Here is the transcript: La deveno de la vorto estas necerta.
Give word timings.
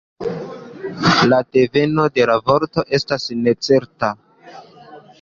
La 1.33 1.39
deveno 1.59 2.07
de 2.17 2.27
la 2.31 2.39
vorto 2.49 2.87
estas 3.01 3.31
necerta. 3.45 4.15